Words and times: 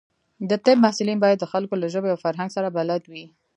د 0.49 0.51
طب 0.63 0.75
محصلین 0.83 1.17
باید 1.21 1.37
د 1.41 1.45
خلکو 1.53 1.73
له 1.81 1.87
ژبې 1.93 2.09
او 2.11 2.21
فرهنګ 2.25 2.49
سره 2.55 2.73
بلد 2.77 3.01
وي. 3.11 3.25